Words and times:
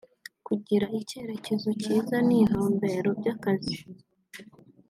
kugira 0.47 0.85
icyerekezo 0.99 1.69
cyiza 1.81 2.17
n’intumbero 2.27 3.09
by’akazi 3.19 3.77